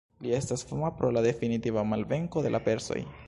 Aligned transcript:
Li 0.27 0.31
estas 0.37 0.63
fama 0.69 0.89
pro 1.01 1.11
la 1.17 1.23
definitiva 1.27 1.85
malvenko 1.91 2.45
de 2.47 2.55
la 2.57 2.63
persoj. 2.71 3.01